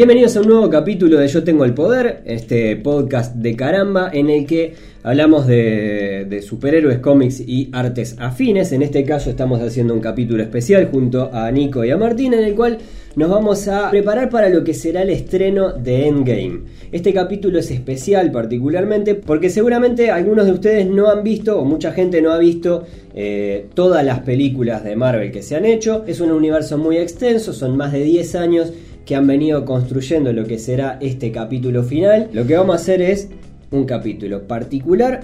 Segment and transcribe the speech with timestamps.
[0.00, 4.30] Bienvenidos a un nuevo capítulo de Yo Tengo el Poder, este podcast de caramba en
[4.30, 4.72] el que
[5.02, 8.72] hablamos de, superhéroes, cómics y artes afines.
[8.72, 12.44] En este caso estamos haciendo un capítulo especial junto a Nico y a Martín en
[12.44, 12.78] el cual
[13.14, 16.60] nos vamos a preparar para lo que será el estreno de Endgame.
[16.92, 21.92] Este capítulo es especial particularmente porque seguramente algunos de ustedes no han visto o mucha
[21.92, 26.04] gente no ha visto eh, todas las películas de Marvel que se han hecho.
[26.06, 28.72] Es un universo muy extenso, son más de 10 años
[29.10, 32.28] que han venido construyendo lo que será este capítulo final.
[32.32, 33.28] Lo que vamos a hacer es
[33.72, 35.22] un capítulo particular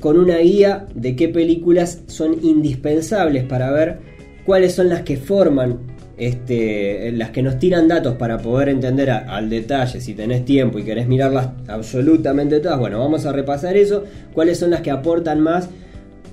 [0.00, 3.96] con una guía de qué películas son indispensables para ver
[4.44, 5.78] cuáles son las que forman
[6.16, 10.78] este, las que nos tiran datos para poder entender a- al detalle, si tenés tiempo
[10.78, 15.40] y querés mirarlas absolutamente todas, bueno, vamos a repasar eso, cuáles son las que aportan
[15.40, 15.68] más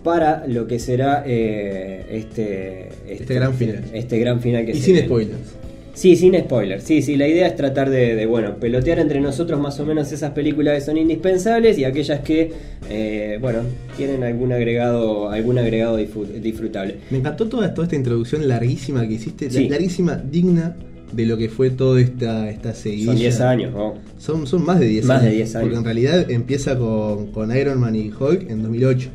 [0.03, 3.83] para lo que será eh, este, Este gran final.
[3.93, 5.07] Este gran final que Y se sin viene.
[5.07, 5.55] spoilers.
[5.93, 6.83] Sí, sin spoilers.
[6.83, 10.11] Sí, sí, la idea es tratar de, de, bueno, pelotear entre nosotros más o menos
[10.11, 12.51] esas películas que son indispensables y aquellas que,
[12.89, 13.59] eh, bueno,
[13.95, 16.95] tienen algún agregado, algún agregado disfrut- disfrutable.
[17.11, 19.69] Me encantó toda, toda esta introducción larguísima que hiciste, Sí.
[19.69, 20.75] larguísima, digna
[21.11, 23.11] de lo que fue toda esta, esta seguidilla.
[23.11, 23.93] Son 10 años, ¿no?
[24.17, 25.29] Son, son más de 10 Más años.
[25.29, 25.63] de 10 años.
[25.67, 29.09] Porque en realidad empieza con, con Iron Man y Hulk en 2008.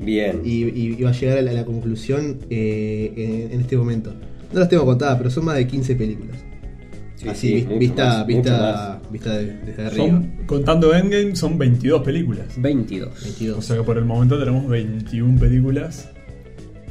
[0.00, 0.40] Bien.
[0.44, 3.76] Y, y- y va a llegar a la, a la conclusión eh, en, en este
[3.76, 4.12] momento.
[4.52, 6.36] No las tengo contadas, pero son más de 15 películas.
[7.16, 10.06] Sí, Así, sí, vis- mucho vista, más, mucho vista, vista de- desde arriba.
[10.06, 12.46] Son, contando Endgame, son 22 películas.
[12.56, 13.10] 22.
[13.24, 13.58] 22.
[13.58, 16.08] O sea que por el momento tenemos 21 películas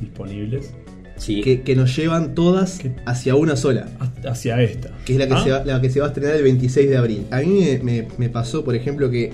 [0.02, 0.73] disponibles
[1.16, 1.41] Sí.
[1.41, 2.91] que, que nos llevan todas ¿Qué?
[3.05, 3.88] hacia una sola.
[4.00, 4.91] ha- hacia esta.
[5.05, 6.89] que es la que, Ah, se va, la que se va a estrenar el 26
[6.89, 7.25] de abril.
[7.31, 9.31] A mí me, me- me pasó, por ejemplo, que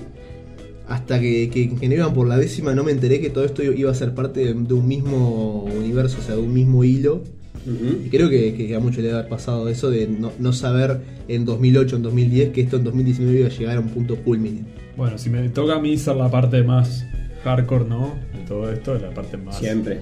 [0.88, 3.62] hasta que, que, que no iban por la décima no me enteré que todo esto
[3.62, 7.24] iba a ser parte de, de un mismo universo, o sea, de un mismo hilo.
[7.66, 11.00] Y creo que, que a muchos le debe haber pasado eso de no, no saber
[11.28, 14.64] en 2008, en 2010, que esto en 2019 iba a llegar a un punto culmine.
[14.96, 17.04] Bueno, si me toca a mí ser la parte más
[17.42, 18.14] hardcore, ¿no?
[18.34, 19.98] De todo esto, la parte más, Siempre.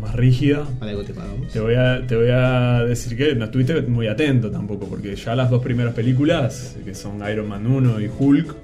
[0.00, 0.66] más rígida.
[0.78, 1.48] Para algo te pagamos.
[1.48, 5.34] Te voy, a, te voy a decir que no estuviste muy atento tampoco, porque ya
[5.34, 8.54] las dos primeras películas, que son Iron Man 1 y Hulk,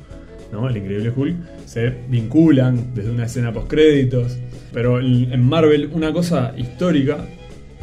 [0.53, 0.69] ¿no?
[0.69, 4.37] El increíble Hulk, se vinculan desde una escena post créditos.
[4.73, 7.19] Pero en Marvel, una cosa histórica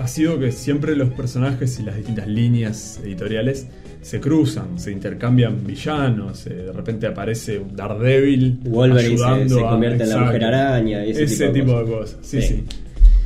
[0.02, 3.68] ha sido que siempre los personajes y las distintas líneas editoriales
[4.02, 9.66] se cruzan, se intercambian villanos, eh, de repente aparece un Daredevil Wolverine se- ayudando se
[9.66, 12.16] a- convierte en la mujer araña y ese tipo de cosas.
[12.16, 12.18] cosas.
[12.22, 12.48] Sí, Sí.
[12.48, 12.64] sí.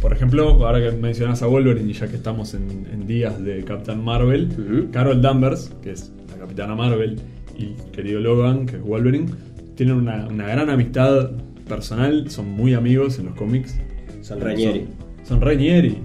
[0.01, 3.63] Por ejemplo, ahora que mencionas a Wolverine y ya que estamos en, en días de
[3.63, 4.89] Captain Marvel.
[4.91, 7.15] Carol Danvers, que es la capitana Marvel,
[7.57, 9.27] y querido Logan, que es Wolverine,
[9.75, 11.31] tienen una, una gran amistad
[11.67, 13.75] personal, son muy amigos en los cómics.
[14.21, 14.81] Son Ranieri.
[14.81, 15.97] Son, son Ranieri.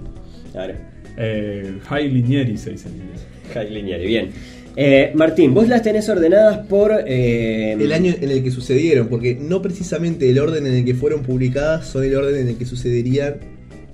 [0.51, 0.73] Claro.
[1.17, 3.21] Eh, High Linieri se dice en inglés.
[3.53, 4.29] High Lineari, bien.
[4.77, 6.91] Eh, Martín, vos las tenés ordenadas por.
[7.05, 10.93] eh, El año en el que sucedieron, porque no precisamente el orden en el que
[10.93, 13.35] fueron publicadas son el orden en el que sucederían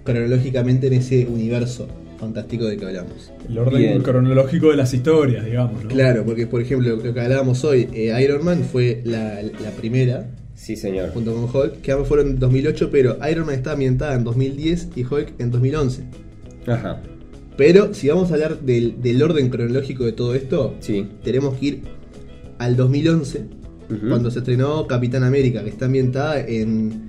[0.04, 1.88] cronológicamente en ese universo
[2.20, 3.32] fantástico del que hablamos.
[3.50, 4.02] El orden Bien.
[4.02, 5.90] cronológico de las historias, digamos, ¿no?
[5.90, 10.26] Claro, porque por ejemplo lo que hablábamos hoy, eh, Iron Man fue la, la primera,
[10.56, 11.10] Sí, señor.
[11.12, 14.90] junto con Hulk, que ambas fueron en 2008, pero Iron Man está ambientada en 2010
[14.96, 16.02] y Hulk en 2011.
[16.68, 17.02] Ajá.
[17.58, 21.08] Pero si vamos a hablar del, del orden cronológico de todo esto, Sí.
[21.24, 21.82] tenemos que ir
[22.60, 23.46] al 2011,
[23.90, 24.08] Ujú.
[24.10, 27.07] cuando se estrenó Capitán América, que está ambientada en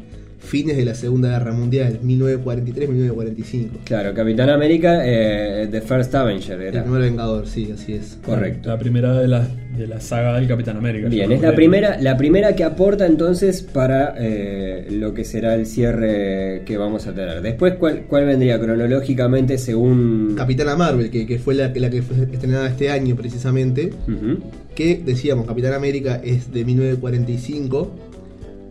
[0.49, 3.69] fines de la Segunda Guerra Mundial, 1943-1945.
[3.85, 6.83] Claro, Capitán América, eh, The First Avenger El era.
[6.83, 8.19] primer Vengador, sí, así es.
[8.25, 8.69] Correcto.
[8.69, 11.09] La primera de la, de la saga del Capitán América.
[11.09, 15.67] Bien, es la primera, la primera que aporta entonces para eh, lo que será el
[15.67, 17.41] cierre que vamos a tener.
[17.43, 20.35] Después, ¿cuál, cuál vendría cronológicamente según...
[20.37, 24.39] Capitana Marvel, que, que fue la, la que fue estrenada este año precisamente, Ujú.
[24.75, 28.08] que decíamos, Capitán América es de 1945,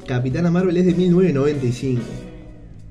[0.07, 2.01] Capitana Marvel es de 1995.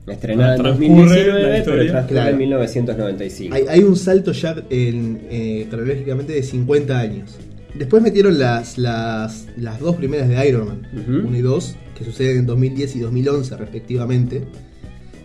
[0.08, 2.30] Estrenada en Transcurre 2019, la pero transcurre Claro.
[2.30, 3.54] en 1995.
[3.54, 7.36] Hay, hay un salto ya en, eh, cronológicamente de 50 años.
[7.74, 11.26] Después metieron las, las, las dos primeras de Iron Man, Ujú.
[11.28, 14.42] 1 y 2, que suceden en 2010 y 2011 respectivamente.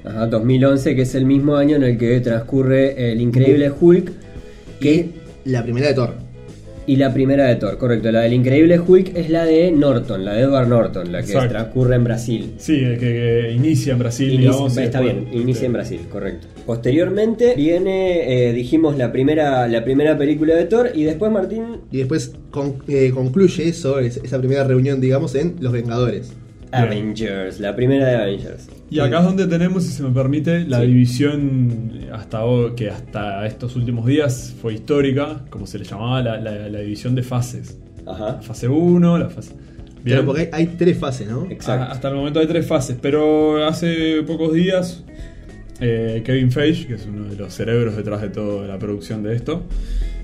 [0.04, 4.12] Ajá, 2011, que es el mismo año en el que transcurre el increíble Hulk,
[4.80, 4.94] que
[5.46, 6.16] Y la primera de Thor.
[6.88, 8.12] Y la primera de Thor, correcto.
[8.12, 11.50] La del Increíble Hulk es la de Norton, la de Edward Norton, la que Exacto.
[11.50, 12.54] transcurre en Brasil.
[12.58, 13.06] Sí, el que,
[13.46, 14.78] que inicia en Brasil, Inicia- digamos.
[14.78, 16.48] y está después- bien, inicia en Brasil, correcto.
[16.66, 21.64] Posteriormente viene, eh, dijimos, la primera, la primera película de Thor y después Martín...
[21.92, 26.34] Y después con- eh, concluye eso, es- esa primera reunión, digamos, en Los Vengadores.
[26.72, 28.68] Avengers, la primera de Avengers.
[28.92, 30.88] Y acá es donde tenemos, si se me permite, la Sí.
[30.88, 36.38] división hasta hoy, que hasta estos últimos días fue histórica, como se le llamaba la,
[36.40, 37.80] la- la división de fases.
[38.06, 38.34] Ajá.
[38.34, 39.54] La fase 1, la fase...
[40.04, 41.46] Claro, porque hay, hay tres fases, ¿no?
[41.50, 41.86] Exacto.
[41.88, 45.04] Ah, Hasta el momento hay tres fases, pero hace pocos días
[45.80, 49.36] eh, Kevin Feige, que es uno de los cerebros detrás de toda la producción de
[49.36, 49.64] esto,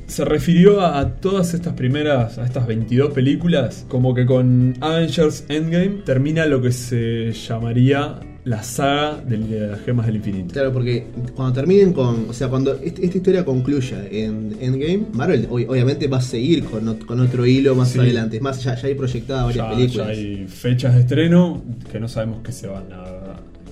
[0.07, 5.45] se refirió a, a todas estas primeras, a estas 22 películas, como que con Avengers
[5.47, 10.53] Endgame termina lo que se llamaría la saga de las gemas del infinito.
[10.53, 11.05] Claro, porque
[11.35, 12.29] cuando terminen con.
[12.29, 16.63] O sea, cuando este- esta historia concluya en Endgame, Marvel ob- obviamente va a seguir
[16.63, 17.99] con, ot- con otro hilo más Sí.
[17.99, 18.37] adelante.
[18.37, 20.07] Es más, ya, ya hay proyectadas varias Ya, películas.
[20.07, 21.61] ya hay fechas de estreno
[21.91, 23.03] que no sabemos qué se van a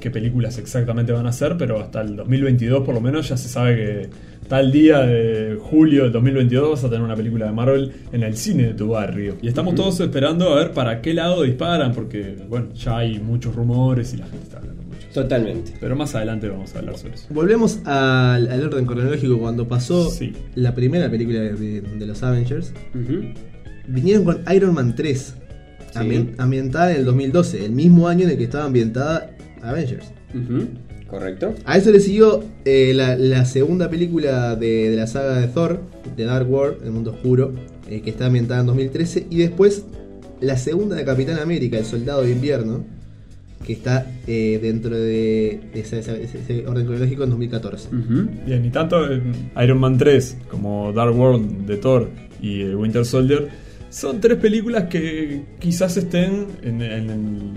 [0.01, 3.48] qué películas exactamente van a ser, pero hasta el 2022 por lo menos ya se
[3.50, 4.10] sabe que
[4.47, 8.36] tal día de julio del 2022 vas a tener una película de Marvel en el
[8.38, 9.38] cine de tu barrio.
[9.42, 13.56] Y estamos todos esperando a ver para qué lado disparan, porque bueno, ya hay muchos
[13.56, 15.07] rumores y la gente está hablando mucho.
[15.13, 15.74] Totalmente.
[15.80, 17.27] Pero más adelante vamos a hablar sobre eso.
[17.31, 19.39] Volvemos al, al orden cronológico.
[19.39, 20.33] Cuando pasó Sí.
[20.56, 22.74] la primera película de, de los Avengers,
[23.88, 25.36] vinieron con Iron Man 3,
[25.91, 26.00] Sí.
[26.00, 29.31] ambien- ambientada en el 2012, el mismo año en el que estaba ambientada
[29.62, 30.12] Avengers.
[30.33, 30.68] Ujú.
[31.09, 31.53] Correcto.
[31.65, 35.79] A eso le siguió eh, la, la segunda película de, de la saga de Thor,
[36.15, 37.53] The Dark World, El Mundo Oscuro,
[37.89, 39.85] eh, que está ambientada en 2013, y después
[40.41, 42.83] la segunda de Capitán América, El Soldado de Invierno,
[43.65, 47.87] que está eh, dentro de ese, ese- ese orden cronológico en 2014.
[47.89, 48.27] Ujú.
[48.45, 48.97] Bien, y tanto
[49.63, 52.09] Iron Man 3 como Dark World de Thor
[52.41, 53.47] y Winter Soldier
[53.89, 57.53] son tres películas que quizás estén en, en el, en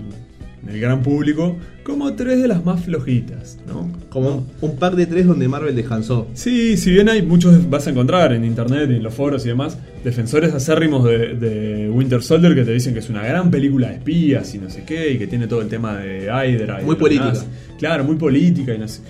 [0.67, 3.91] el gran público como tres de las más flojitas, ¿no?
[4.09, 6.27] Como un, un pack de tres donde Marvel descansó.
[6.33, 9.49] Sí, si bien hay muchos, vas a encontrar en internet y en los foros y
[9.49, 13.89] demás, defensores acérrimos de, de Winter Soldier que te dicen que es una gran película
[13.89, 16.81] de espías y no sé qué, y que tiene todo el tema de Hydra.
[16.81, 17.33] y Muy política.
[17.77, 19.01] Claro, muy política y no sé.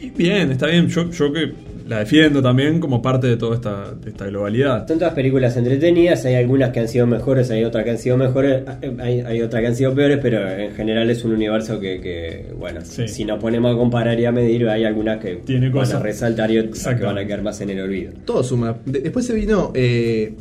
[0.00, 1.52] Y bien, está bien, yo, yo que
[1.86, 4.86] la defiendo también como parte de toda esta, de esta globalidad.
[4.88, 8.16] Son todas películas entretenidas, hay algunas que han sido mejores, hay otras que han sido
[8.16, 8.62] mejores,
[8.98, 12.52] hay, hay otras que han sido peores, pero en general es un universo que, que,
[12.58, 13.06] bueno, Sí.
[13.08, 16.00] si nos ponemos a comparar y a medir, hay algunas que Tiene van cosas.
[16.00, 18.12] a resaltar y otras que van a quedar más en el olvido.
[18.24, 18.76] Todo suma.
[18.84, 20.34] De- después se vino eh,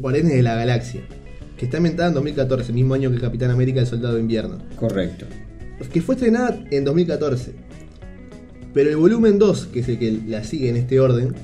[0.00, 1.02] Guardianes de la Galaxia,
[1.56, 4.58] que está ambientada en 2014, mismo año que Capitán América, El Soldado de Invierno.
[4.76, 5.26] Correcto.
[5.92, 7.52] que fue estrenada en 2014.
[8.74, 11.34] Pero el volumen 2, que es el que la sigue en este orden,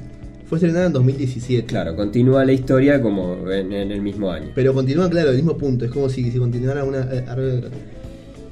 [0.46, 1.66] fue estrenada en 2017.
[1.66, 4.48] Claro, continúa la historia como en, en el mismo año.
[4.54, 5.84] Pero continúa, claro, el mismo punto.
[5.86, 7.00] Es como si, si continuara una.
[7.10, 7.24] eh.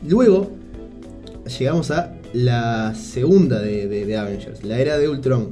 [0.09, 0.51] Luego,
[1.59, 5.51] llegamos a la segunda de, de- de Avengers, la era de Ultron,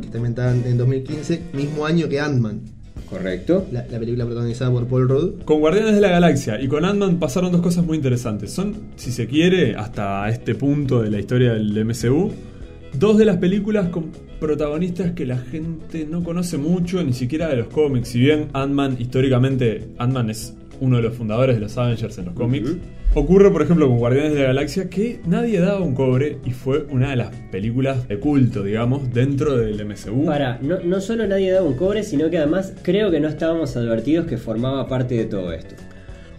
[0.00, 0.18] que está
[0.50, 2.62] en 2015, mismo año que Ant-Man,
[3.08, 3.66] Correcto.
[3.72, 5.42] la, la película protagonizada por Paul Rudd.
[5.44, 8.52] Con Guardianes de la Galaxia y con Ant-Man pasaron dos cosas muy interesantes.
[8.52, 12.32] Son, si se quiere, hasta este punto de la historia del MCU,
[12.92, 14.10] dos de las películas con
[14.40, 18.08] protagonistas que la gente no conoce mucho, ni siquiera de los cómics.
[18.08, 22.34] Si bien Ant-Man, históricamente, Ant-Man es uno de los fundadores de los Avengers en los
[22.34, 22.70] cómics.
[23.14, 26.86] Ocurre, por ejemplo, con Guardianes de la Galaxia que nadie daba un cobre y fue
[26.90, 30.26] una de las películas de culto, digamos, dentro del MCU.
[30.26, 33.76] Para, no, no solo nadie daba un cobre, sino que además creo que no estábamos
[33.76, 35.74] advertidos que formaba parte de todo esto.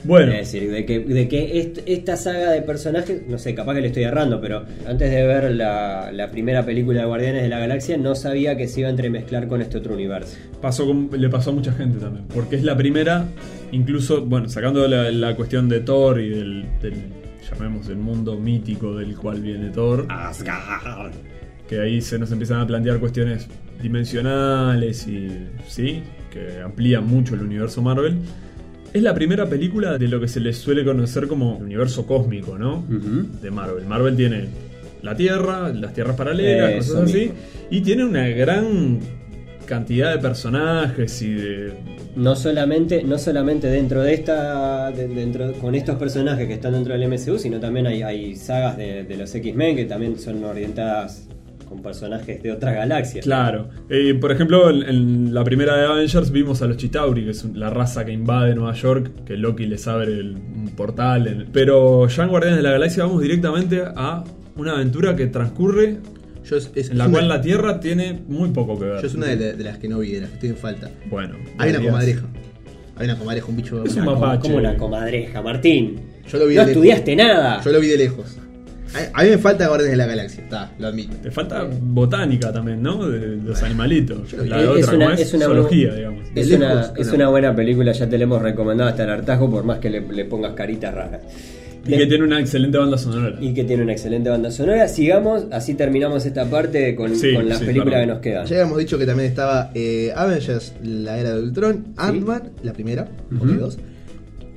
[0.02, 3.74] Bueno, Es decir, de que, de que est- esta saga de personajes, no sé, capaz
[3.76, 7.50] que le estoy errando, pero antes de ver la, la primera película de Guardianes de
[7.50, 10.38] la Galaxia, no sabía que se iba a entremezclar con este otro universo.
[10.62, 12.26] Pasó con- le pasó a mucha gente también.
[12.34, 13.26] Porque es la primera,
[13.72, 16.94] incluso, bueno, sacando la, la cuestión de Thor y del, del,
[17.50, 20.06] llamemos, el mundo mítico del cual viene Thor,
[21.68, 23.48] que ahí se nos empiezan a plantear cuestiones
[23.82, 25.30] dimensionales y,
[25.68, 28.16] sí, que amplían mucho el universo Marvel.
[28.92, 32.58] Es la primera película de lo que se les suele conocer como el universo cósmico,
[32.58, 32.84] ¿no?
[33.42, 33.86] De Marvel.
[33.86, 34.48] Marvel tiene
[35.04, 37.20] la Tierra, las tierras paralelas, Eso cosas así.
[37.20, 37.34] mismo.
[37.70, 39.00] Y tiene una gran
[39.70, 41.74] cantidad de personajes y de.
[42.16, 44.92] No solamente, no solamente dentro de esta.
[44.92, 48.76] de- dentro, con estos personajes que están dentro del MCU, sino también hay, hay sagas
[48.78, 51.28] de, de los X-Men que también son orientadas
[51.70, 53.24] con personajes de otras galaxias.
[53.24, 53.70] Claro.
[53.92, 57.46] Eh, por ejemplo, en, en la primera de Avengers vimos a los Chitauri, que es
[57.54, 61.28] la raza que invade Nueva York, que Loki les abre el- un portal.
[61.28, 64.24] en- pero ya en Guardianes de la Galaxia vamos directamente a
[64.58, 65.98] una aventura que transcurre
[66.50, 69.02] Yo es, es- En la es cual una, la Tierra tiene muy poco que ver.
[69.02, 70.58] yo es una de, la- de las que no vi, de las que estoy en
[70.58, 70.90] falta.
[71.10, 71.36] Bueno.
[71.58, 72.26] Hay una comadreja.
[72.96, 73.84] Hay una comadreja, un bicho.
[73.84, 74.42] Es un una- mapache.
[74.42, 76.00] Como una comadreja, Martín.
[76.30, 76.70] Yo lo vi no de lejos.
[76.72, 77.62] estudiaste nada.
[77.64, 78.38] Yo lo vi de lejos.
[79.14, 81.16] A, a mí me falta Guardianes de la Galaxia, está, lo admito.
[81.18, 83.08] Te falta botánica también, ¿no?
[83.08, 84.34] De los animalitos.
[84.34, 86.28] La Es otra una- ¿cómo es, es una zoología, digamos.
[86.34, 89.64] Es, una- es una buena película, ya te la hemos recomendado hasta el hartazgo, por
[89.64, 91.22] más que le, le pongas caritas raras.
[91.86, 93.38] Y que tiene una excelente banda sonora.
[93.42, 94.88] Y que tiene una excelente banda sonora.
[94.88, 98.46] Sigamos, así terminamos esta parte con, Sí, con las sí, películas que nos quedan.
[98.46, 103.08] Ya habíamos dicho que también estaba eh, Avengers, la era de Ultron, Ant-Man, la primera,
[103.38, 103.78] porque hay dos.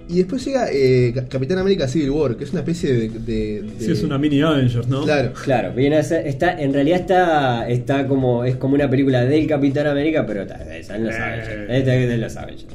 [0.08, 3.08] Y después llega eh, Ca- Capitán América Civil War, que es una especie de.
[3.08, 5.04] de- de- Sí, es una mini Avengers, ¿no?
[5.04, 5.32] Claro.
[5.44, 9.46] Claro, viene a ser- está, en realidad está, está como, es como una película del
[9.46, 11.40] Capitán América, pero está, esa no lo saben.
[11.40, 11.66] Eh.
[11.78, 12.66] Esta es de los Avengers.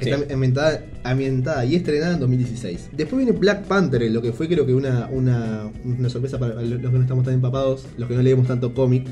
[0.00, 0.10] Sí.
[0.10, 2.90] Está ambientada, ambientada y estrenada en 2016.
[2.96, 6.80] Después viene Black Panther, lo que fue creo que una, una, una sorpresa para los
[6.80, 9.06] que no estamos tan empapados, los que no leemos tanto cómic,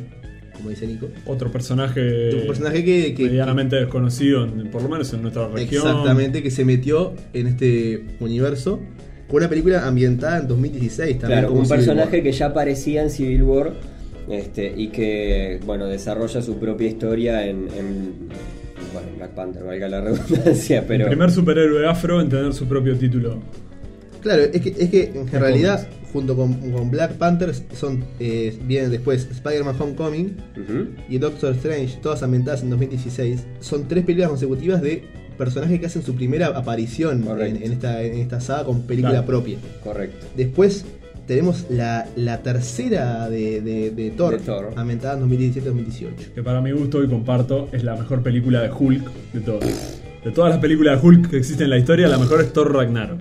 [0.55, 1.09] como dice Nico.
[1.27, 2.35] Otro personaje.
[2.35, 5.87] Un personaje que, que- medianamente desconocido, por lo menos en nuestra región.
[5.87, 8.81] exactamente que se metió en este universo
[9.27, 11.29] con una película ambientada en 2016 también.
[11.41, 12.23] Claro, como un Civil personaje War.
[12.23, 13.73] que ya aparecía en Civil War
[14.31, 17.69] este, y que, bueno, desarrolla su propia historia en,
[19.25, 21.05] Black Panther, valga la redundancia, pero...
[21.05, 23.41] El primer superhéroe afro en tener su propio título.
[24.21, 28.91] Claro, es que, es que en realidad, junto con, con Black Panther, son, eh, vienen
[28.91, 30.37] después Spider-Man Homecoming
[31.09, 33.45] y Doctor Strange, todas ambientadas en 2016.
[33.61, 35.05] Son tres películas consecutivas de
[35.37, 39.27] personajes que hacen su primera aparición en, esta, en esta saga con película Claro.
[39.27, 39.59] propia.
[39.83, 40.27] Correcto.
[40.37, 40.85] Después
[41.27, 44.73] tenemos la, la tercera de, de, de Thor, De Thor.
[44.77, 46.33] ambientada en 2017-2018.
[46.35, 50.01] Que para mi gusto y comparto es la mejor película de Hulk de todas.
[50.25, 52.73] De todas las películas de Hulk que existen en la historia, la mejor es Thor
[52.75, 53.21] Ragnarok.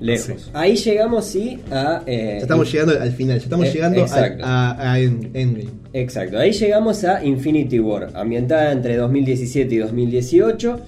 [0.00, 0.42] Lejos.
[0.42, 0.50] Sí.
[0.54, 2.02] Ahí llegamos, sí, a...
[2.06, 4.44] eh, Ya estamos llegando al final, ya estamos Eh, llegando a, exacto.
[4.46, 5.70] a, a End- Endgame.
[5.92, 10.80] Exacto, ahí llegamos a Infinity War, ambientada entre 2017 y 2018.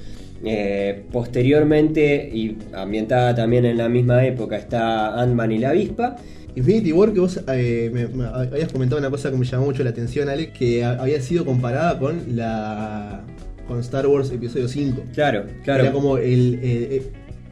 [0.44, 6.16] Eh, posteriormente, y ambientada también en la misma época, está Ant-Man y la avispa.
[6.56, 9.84] Infinity War, que vos eh, me, me habías comentado una cosa que me llamó mucho
[9.84, 13.22] la atención, Alex, que a- había sido comparada con la
[13.68, 15.02] con Star Wars Episodio 5.
[15.14, 15.84] Claro, claro.
[15.84, 17.02] Era como el, el,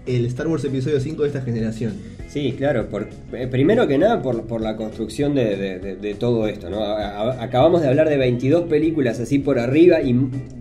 [0.06, 1.92] el Star Wars Episodio 5 de esta generación.
[2.38, 2.88] Sí, claro.
[2.88, 6.70] por- eh, primero que nada, por, por la construcción de, de- de- de todo esto.
[6.70, 6.84] ¿no?
[6.84, 10.14] A- acabamos de hablar de 22 películas así por arriba y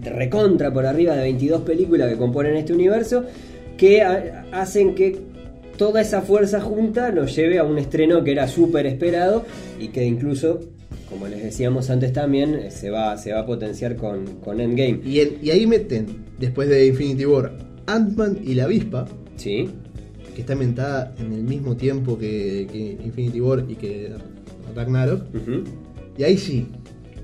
[0.04, 3.26] recontra por arriba de 22 películas que componen este universo
[3.78, 5.20] que ha- hacen que
[5.78, 9.46] toda esa fuerza junta nos lleve a un estreno que era súper esperado
[9.80, 10.60] y que incluso,
[11.12, 15.02] como les decíamos antes también, eh, se va, se va a potenciar con, con Endgame.
[15.06, 16.08] Y, y ahí meten,
[16.40, 17.52] después de Infinity War,
[17.86, 19.06] Ant-Man y la avispa,
[19.36, 19.70] Sí,
[20.38, 24.14] que está inventada en el mismo tiempo que, que Infinity War y que
[24.76, 25.24] Ragnarok.
[25.34, 25.64] ujú,
[26.16, 26.68] Y ahí sí,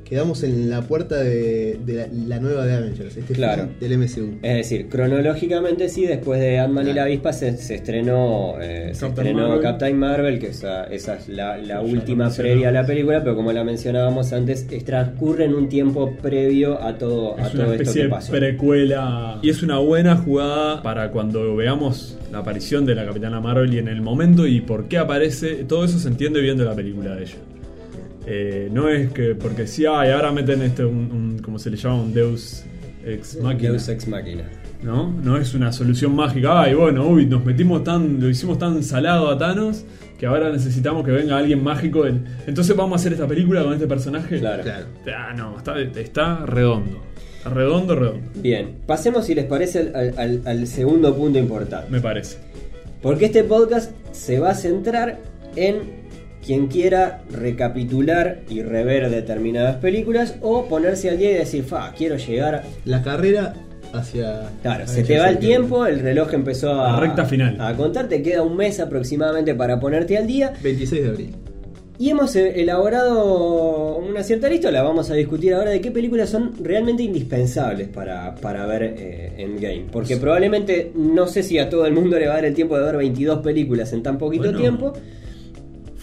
[0.03, 3.63] quedamos en la puerta de, de la, la nueva de Avengers, este Claro.
[3.79, 4.37] film del MCU.
[4.41, 8.99] Es decir, cronológicamente sí, después de Ant-Man y la avispa se, se estrenó, eh, se
[9.07, 9.61] Captain estrenó Marvel.
[9.63, 13.63] Captain Marvel, que esa, esa es la, última previa a la película, pero como la
[13.63, 17.83] mencionábamos antes, es- transcurre en un tiempo previo a todo, a Es una todo esto
[17.83, 18.31] especie que de pasó.
[18.31, 19.39] precuela.
[19.41, 23.77] Y es una buena jugada para cuando veamos la aparición de la Capitana Marvel y
[23.77, 25.63] en el momento y por qué aparece.
[25.67, 27.35] Todo eso se entiende viendo la película de ella.
[28.25, 31.77] Eh, no es que porque sí, ay, ahora meten este, un, un- ¿cómo se le
[31.77, 32.01] llama?
[32.03, 32.63] Un Deus
[33.05, 33.71] Ex Machina.
[33.71, 34.43] Deus Ex Machina.
[34.81, 35.09] ¿no?
[35.11, 36.61] No es una solución mágica.
[36.61, 39.83] Ay, bueno, uy, nos metimos tan, lo hicimos tan salado a Thanos
[40.19, 42.05] que ahora necesitamos que venga alguien mágico.
[42.05, 44.39] en- Entonces vamos a hacer esta película con este personaje.
[44.39, 44.63] Claro.
[44.63, 44.85] Claro.
[45.17, 47.01] Ah, no, está, está redondo.
[47.45, 51.91] Redondo, redondo, Bien, pasemos si les parece al, al- al segundo punto importante.
[51.91, 52.37] me parece.
[53.01, 55.19] Porque este podcast se va a centrar
[55.57, 55.79] en
[56.45, 62.17] quien quiera recapitular y rever determinadas películas o ponerse al día y decir, fa, quiero
[62.17, 63.53] llegar La carrera
[63.93, 64.49] hacia.
[64.61, 67.59] Claro, se te va el tiempo, el reloj empezó a, La recta final.
[67.59, 70.53] a contar, te queda un mes aproximadamente para ponerte al día.
[70.61, 71.35] 26 de abril.
[71.99, 76.29] Y hemos eh, elaborado una cierta lista, la vamos a discutir ahora, de qué películas
[76.29, 79.85] son realmente indispensables para, para ver eh, Endgame.
[79.91, 82.77] Porque probablemente, no sé si a todo el mundo le va a dar el tiempo
[82.77, 84.93] de ver 22 películas en tan poquito Bueno, tiempo.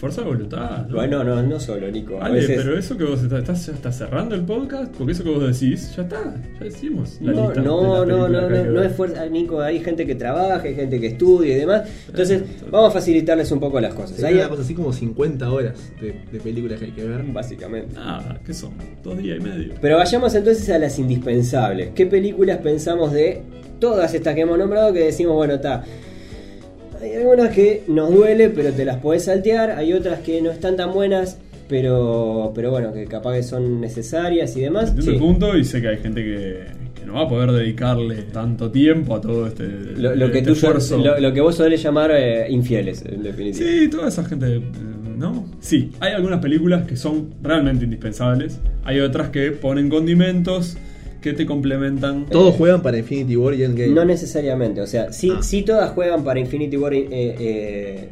[0.01, 0.87] Fuerza de voluntad.
[0.87, 0.95] ¿no?
[0.95, 2.19] Bueno, no, no solo, Nico.
[2.19, 5.29] A Ale, veces- pero eso que vos estás, estás, cerrando el podcast, porque eso que
[5.29, 7.19] vos decís, ya está, ya decimos.
[7.21, 9.61] La No, lista no, de no, no, hay no, no es fuerza, Nico.
[9.61, 11.83] Hay gente que trabaja, hay gente que estudia y demás.
[12.07, 14.23] Entonces, Eh, vamos a facilitarles un poco las cosas.
[14.23, 17.21] Ahí- una cosa así como 50 horas de, de películas que hay que ver.
[17.31, 17.93] Básicamente.
[17.93, 18.71] Nada, ¿qué son?
[19.03, 19.73] Dos días y medio.
[19.79, 21.91] Pero vayamos entonces a las indispensables.
[21.93, 23.43] ¿Qué películas pensamos de
[23.79, 25.83] todas estas que hemos nombrado que decimos, bueno, está.
[27.01, 29.71] Hay algunas que nos duele, pero te las podés saltear.
[29.71, 34.55] Hay otras que no están tan buenas, pero, pero bueno, que capaz que son necesarias
[34.55, 34.89] y demás.
[34.89, 35.17] Entiendo Sí.
[35.17, 39.15] el punto y sé que hay gente que, no va a poder dedicarle tanto tiempo
[39.15, 39.63] a todo este,
[39.97, 40.97] Lo, lo que este tú esfuerzo.
[40.99, 43.67] lo, lo que vos solés llamar eh, infieles, en definitiva.
[43.67, 44.61] Sí, toda esa gente, eh,
[45.17, 45.45] ¿no?
[45.59, 48.59] Sí, hay algunas películas que son realmente indispensables.
[48.85, 50.77] Hay otras que ponen condimentos
[51.21, 52.25] que te complementan.
[52.25, 53.93] Todos juegan para Infinity War y Endgame.
[53.93, 55.41] No necesariamente, o sea, sí, Ah.
[55.43, 58.09] sí todas juegan para Infinity War eh, eh,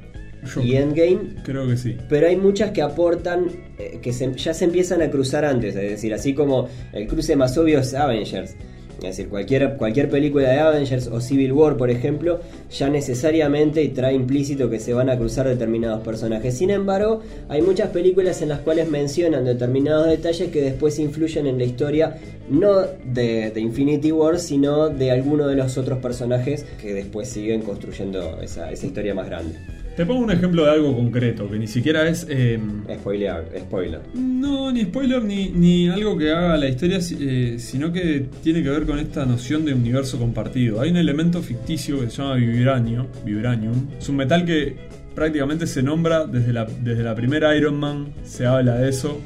[0.63, 1.97] y Endgame, Creo que sí.
[2.07, 3.47] pero hay muchas que aportan,
[3.77, 7.35] eh, que se- ya se empiezan a cruzar antes, es decir, así como el cruce
[7.35, 8.55] más obvio es Avengers.
[9.01, 14.13] Es decir, cualquier, cualquier película de Avengers o Civil War, por ejemplo, ya necesariamente trae
[14.13, 16.57] implícito que se van a cruzar determinados personajes.
[16.57, 21.57] Sin embargo, hay muchas películas en las cuales mencionan determinados detalles que después influyen en
[21.57, 22.17] la historia,
[22.49, 28.39] no de, Infinity War, sino de alguno de los otros personajes que después siguen construyendo
[28.41, 29.78] esa, esa historia más grande.
[29.99, 32.25] Te pongo un ejemplo de algo concreto, que ni siquiera es...
[32.29, 32.57] eh,
[32.99, 33.99] Spoiler, spoiler.
[34.13, 38.69] No, ni spoiler ni, ni algo que haga la historia, eh, sino que tiene que
[38.69, 40.79] ver con esta noción de universo compartido.
[40.79, 43.87] Hay un elemento ficticio que se llama vibranio, vibranium.
[43.99, 44.77] Es un metal que
[45.13, 49.19] prácticamente se nombra desde la, desde la primera Iron Man, se habla de eso,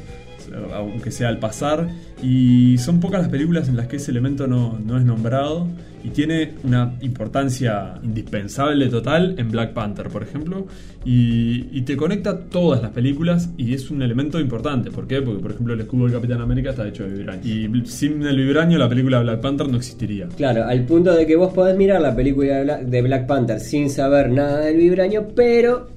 [0.74, 1.88] aunque sea al pasar.
[2.24, 5.68] Y son pocas las películas en las que ese elemento no, no es nombrado
[6.04, 10.68] y tiene una importancia indispensable total en Black Panther, por ejemplo,
[11.06, 14.92] y, y te conecta todas las películas y es un elemento importante.
[14.92, 15.22] ¿Por qué?
[15.22, 17.44] Porque, por ejemplo, el escudo del Capitán América está hecho de vibranio.
[17.46, 20.28] Y sin el vibranio, la película Black Panther no existiría.
[20.36, 23.90] Claro, al punto de que vos podés mirar la película de de Black Panther sin
[23.90, 25.88] saber nada del vibranio, pero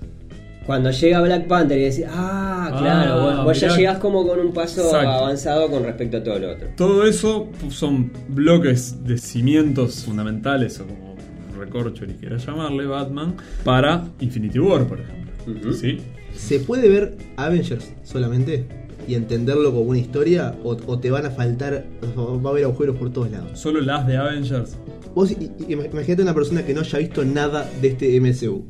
[0.66, 4.40] cuando llega Black Panther y decís, ah, claro, Ah, vos, vos ya llegás como con
[4.40, 5.08] un paso Exacto.
[5.10, 6.68] avanzado con respecto a todo lo otro.
[6.76, 11.16] Todo eso son bloques de cimientos fundamentales, o como
[11.58, 15.72] recorcho ni quieras llamarle, Batman, para Infinity War, por ejemplo.
[15.72, 15.98] ¿Sí?
[16.34, 18.66] ¿Se puede ver Avengers solamente?
[19.08, 22.64] Y entenderlo como una historia, o, o te van a faltar, o va a haber
[22.64, 23.56] agujeros por todos lados.
[23.58, 24.76] Solo las de Avengers.
[25.14, 25.30] Vos
[25.68, 28.64] imagínate una persona que no haya visto nada de este MCU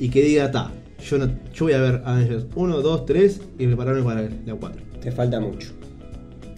[0.00, 0.72] y que diga, ta,
[1.08, 4.82] yo, no, yo voy a ver Avengers 1, 2, 3 y prepararme para la 4.
[5.02, 5.70] Te falta mucho.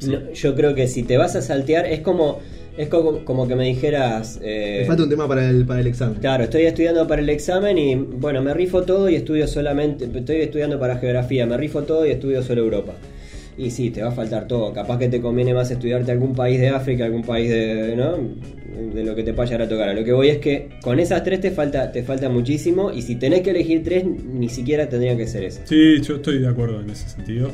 [0.06, 2.40] No, yo creo que si te vas a saltear, es como,
[2.76, 4.38] es como, como que me dijeras.
[4.42, 6.18] eh, Me falta un tema para el, para el examen.
[6.20, 10.36] Claro, estoy estudiando para el examen y bueno, me rifo todo y estudio solamente, estoy
[10.42, 12.92] estudiando para geografía, me rifo todo y estudio solo Europa.
[13.56, 14.72] Y sí, te va a faltar todo.
[14.72, 18.16] Capaz que te conviene más estudiarte algún país de África, algún país de, ¿no?
[18.94, 19.94] de lo que te vaya a a tocar.
[19.94, 23.16] Lo que voy es que con esas tres te falta, te falta muchísimo y si
[23.16, 25.68] tenés que elegir tres, ni siquiera tendrían que ser esas.
[25.68, 27.50] Sí, yo estoy de acuerdo en ese sentido.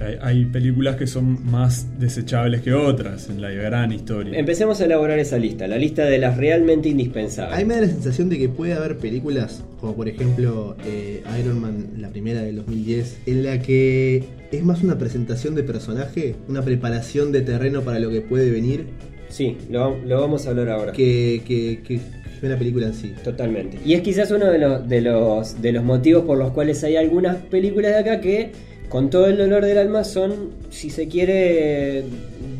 [0.00, 4.38] Hay, hay películas que son más desechables que otras en la gran historia.
[4.38, 7.54] Empecemos a elaborar esa lista, la lista de las realmente indispensables.
[7.54, 11.22] A mí me da la sensación de que puede haber películas, como por ejemplo eh,
[11.40, 16.34] Iron Man, la primera del 2010, en la que es más una presentación de personaje,
[16.48, 18.86] una preparación de terreno para lo que puede venir,
[19.28, 20.92] Sí, lo, lo vamos a hablar ahora.
[20.92, 22.00] que, que, que
[22.38, 23.14] que una película en sí.
[23.24, 23.78] Totalmente.
[23.86, 26.96] Y es quizás uno de los, de los, de los motivos por los cuales hay
[26.96, 28.50] algunas películas de acá que,
[28.92, 32.04] con todo el dolor del alma, son, si se quiere,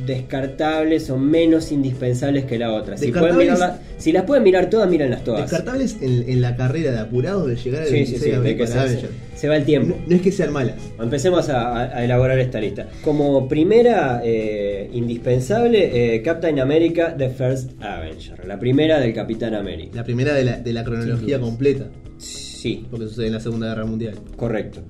[0.07, 2.97] descartables o menos indispensables que la otra.
[2.97, 5.43] Si, pueden mirarla- si las pueden mirar todas, mírenlas todas.
[5.43, 8.57] Descartables en, en la carrera de apurados de llegar al Sí, 26 sí, sí, de
[8.57, 9.95] que se, va el tiempo.
[10.01, 10.77] No, no es que sean malas.
[10.99, 12.89] Empecemos a elaborar esta lista.
[13.05, 18.47] Como primera eh, indispensable, eh, Captain America The First Avenger.
[18.47, 19.97] La primera del Capitán América.
[19.97, 23.85] La primera de la, de la cronología completa, Sí, porque sucede en la Segunda Guerra
[23.85, 24.15] Mundial.
[24.37, 24.81] Correcto.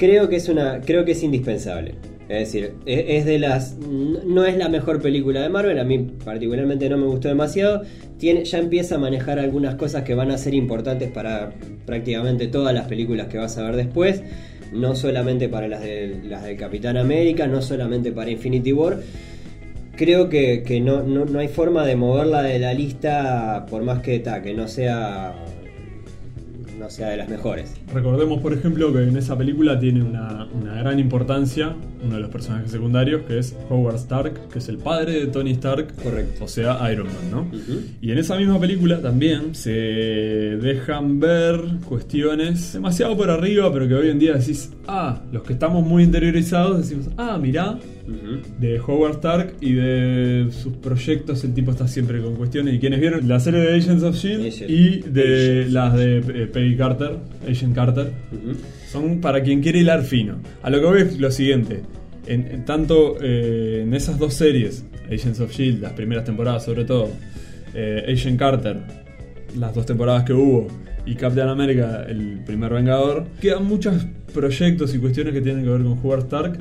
[0.00, 0.80] Creo que es una.
[0.80, 1.92] Creo que es indispensable.
[2.30, 3.76] Es decir, e- es de las.
[3.76, 5.78] No es la mejor película de Marvel.
[5.78, 7.82] A mí particularmente no me gustó demasiado.
[8.18, 11.52] Ya empieza a manejar algunas cosas que van a ser importantes para
[11.84, 14.22] prácticamente todas las películas que vas a ver después.
[14.72, 19.00] No solamente para las, del- las del Capitán América, no solamente para Infinity War.
[19.96, 24.00] Creo que, que no, no- no hay forma de moverla de la lista por más
[24.00, 25.34] que, ta, que no sea.
[26.80, 27.74] No sea de las mejores.
[27.92, 32.30] Recordemos, por ejemplo, que en esa película tiene una, una gran importancia uno de los
[32.30, 36.44] personajes secundarios, que es Howard Stark, que es el padre de Tony Stark, Correcto.
[36.44, 37.50] o sea, Iron Man, ¿no?
[38.00, 43.94] Y en esa misma película también se dejan ver cuestiones demasiado por arriba, pero que
[43.94, 47.78] hoy en día decís, ah, los que estamos muy interiorizados decimos, ah, mirá,
[48.58, 52.74] De Howard Stark y de sus proyectos, el tipo está siempre con cuestiones.
[52.74, 55.22] Y quienes vieron la serie de Agents of Shield Agent- y de
[55.60, 55.72] Agents.
[55.72, 57.16] las de eh, Peggy Carter,
[57.48, 58.10] Agent Carter,
[58.90, 60.36] son para quien quiere hilar fino.
[60.62, 61.82] A lo que voy es lo siguiente.
[62.26, 66.84] En, en tanto eh, en esas dos series, Agents of Shield, las primeras temporadas sobre
[66.84, 67.10] todo,
[67.74, 68.78] eh, Agent Carter,
[69.58, 70.68] las dos temporadas que hubo,
[71.10, 75.82] y Captain America, el primer Vengador, quedan muchos proyectos y cuestiones que tienen que ver
[75.82, 76.58] con Howard Stark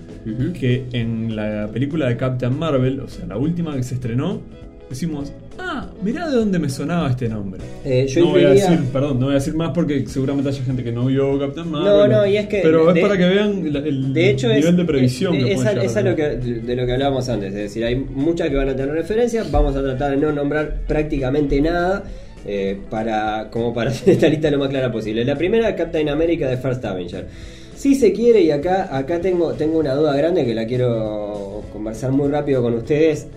[0.59, 4.41] que en la película de Captain Marvel, o sea, la última que se estrenó,
[4.89, 7.61] decimos, ah, mirá de dónde me sonaba este nombre.
[7.85, 10.63] Eh, yo no voy a decir, perdón, no voy a decir más porque seguramente haya
[10.63, 11.87] gente que no vio Captain Marvel.
[11.93, 14.63] No, no, y es que Pero de- es para que vean el De hecho, nivel
[14.69, 17.29] es, de previsión es, que es, a- es a lo que, de lo que hablábamos
[17.29, 17.49] antes.
[17.49, 19.51] Es decir, hay muchas que van a tener referencias.
[19.51, 22.03] Vamos a tratar de no nombrar prácticamente nada.
[22.45, 25.23] Eh, para como para hacer esta lista lo más clara posible.
[25.25, 27.27] La primera, Captain America de First Avenger.
[27.75, 32.11] Si se quiere, y acá, acá tengo, tengo una duda grande que la quiero conversar
[32.11, 33.27] muy rápido con ustedes.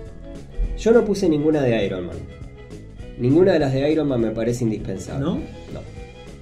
[0.79, 2.17] Yo no puse ninguna de Iron Man.
[3.19, 5.25] Ninguna de las de Iron Man me parece indispensable.
[5.25, 5.35] ¿No?
[5.35, 5.93] No.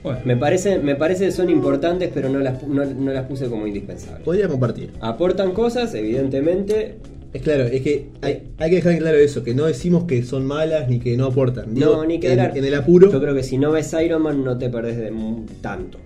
[0.03, 3.49] Bueno, Me parece, me parece que son importantes, pero no las, no, no las puse
[3.51, 4.23] como indispensables.
[4.23, 4.93] Podría compartir.
[5.01, 6.97] Aportan cosas, evidentemente.
[7.33, 10.25] Es claro, es que hay, hay que dejar en claro eso, que no decimos que
[10.25, 11.75] son malas ni que no aportan.
[11.75, 13.11] Digo, no, ni que en, el apuro.
[13.11, 15.13] Yo creo que si no ves Iron Man no te perdés de
[15.61, 15.99] tanto.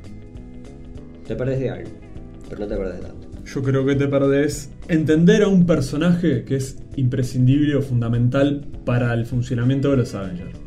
[1.26, 1.90] Te perdés de algo,
[2.50, 3.28] pero no te perdés de tanto.
[3.42, 9.14] yo creo que te perdés entender a un personaje que es imprescindible o fundamental para
[9.14, 10.58] el funcionamiento de los Avengers,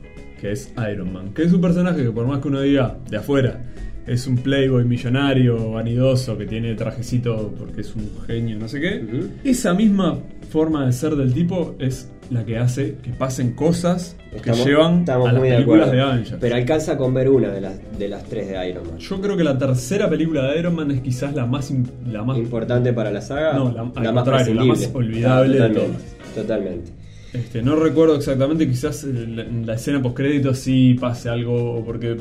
[0.41, 1.36] que es Iron Man.
[1.36, 3.63] Que es un personaje que por más que uno diga de afuera,
[4.08, 9.04] es un playboy millonario, vanidoso, que tiene trajecito porque es un genio, no sé qué.
[9.43, 10.17] Esa misma
[10.50, 15.00] forma de ser del tipo es la que hace que pasen cosas Estamos- que llevan
[15.00, 16.38] estamos a las de películas de Avengers.
[16.41, 18.98] Pero alcanza con ver una de las, de las tres de Iron Man.
[18.98, 21.72] Yo creo que la tercera película de Iron Man es quizás la más,
[22.10, 23.54] la más Importante para la saga.
[23.54, 26.04] No, la- al más contrario, la más olvidable de totalmente,
[26.36, 26.91] Totalmente.
[27.34, 32.15] Este, no recuerdo exactamente, quizás en la, en la escena postcrédito sí pase algo, porque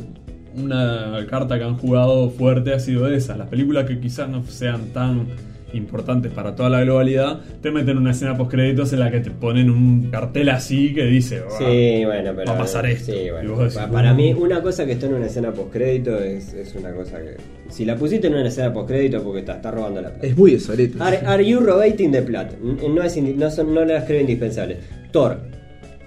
[0.56, 3.36] una carta que han jugado fuerte ha sido esa.
[3.36, 5.26] Las películas que quizás no sean tan
[5.72, 9.68] importantes para toda la globalidad, te meten una escena postcréditos en la que te ponen
[9.68, 12.46] un cartel así que dice, "Ah, Sí, bueno, pero.
[12.52, 13.12] va a pasar esto".
[13.12, 13.56] Sí, bueno.
[13.58, 17.18] decís, para mí, una cosa que está en una escena postcrédito es, es una cosa
[17.18, 17.36] que.
[17.68, 20.26] Si la pusiste en una escena postcrédito porque te está robando la plata.
[20.26, 21.02] Es muy obsoleto.
[21.02, 22.58] Are, are you robating the plot?
[22.60, 24.78] No, es no, son, no las creo indispensables.
[25.10, 25.38] Thor.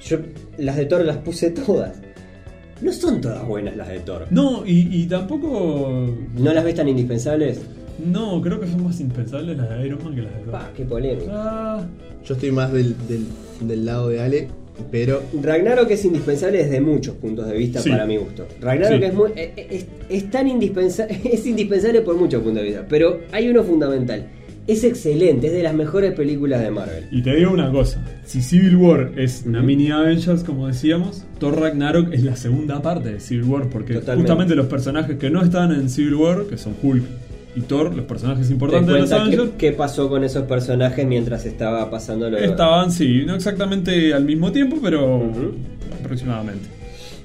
[0.02, 0.18] Yo
[0.58, 2.02] las de Thor las puse todas.
[2.82, 4.28] No son todas buenas las de Thor.
[4.30, 6.10] No, y, y tampoco...
[6.38, 7.60] ¿No las ves tan indispensables?
[8.06, 10.52] No, creo que son más indispensables las de Iron Man que las de Thor.
[10.52, 11.30] Pa, qué polémica.
[11.34, 11.86] Ah,
[12.26, 13.26] Yo estoy más del, del,
[13.62, 14.48] del lado de Ale,
[14.92, 17.90] pero Ragnarok es indispensable desde muchos puntos de vista Sí.
[17.90, 18.48] para mi gusto.
[18.62, 19.04] Ragnarok Sí.
[19.06, 22.86] es, muy, eh, eh, es, es tan indispensable, es indispensable por muchos puntos de vista,
[22.88, 24.26] pero hay uno fundamental.
[24.70, 27.06] Es excelente, es de las mejores películas de Marvel.
[27.12, 31.60] Y te digo una cosa, si Civil War es una mini Avengers, como decíamos, Thor
[31.60, 34.22] Ragnarok es la segunda parte de Civil War, porque Totalmente.
[34.30, 37.04] justamente los personajes que no están en Civil War, que son Hulk
[37.56, 41.06] y Thor, los personajes Te importantes de los qué, Avengers, qué pasó con esos personajes
[41.08, 45.32] mientras estaba pasando lo estaban, sí, no exactamente al mismo tiempo, pero
[46.00, 46.68] aproximadamente.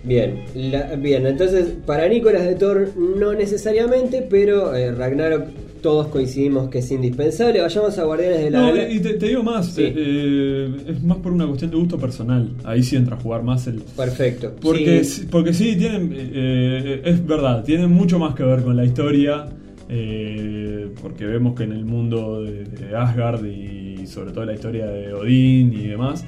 [0.03, 5.45] Bien, la- bien, entonces para Nicolas de Thor no necesariamente, pero eh, Ragnarok
[5.85, 7.61] todos coincidimos que es indispensable.
[7.61, 8.95] Vayamos a Guardianes de la No, Galaxia.
[8.97, 9.83] y te, te digo más, Sí.
[9.83, 13.43] eh, eh, es más por una cuestión de gusto personal, ahí sí entra a jugar
[13.43, 13.83] más el...
[13.95, 14.55] Perfecto.
[14.63, 15.21] Porque Sí.
[15.21, 19.45] sí, porque sí, tienen, eh, es verdad, tienen mucho más que ver con la historia,
[19.91, 24.87] eh, porque vemos que en el mundo de, de Asgard y sobre todo la historia
[24.87, 26.25] de Odín y demás,